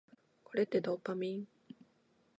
[0.43, 1.47] これってドーパミン？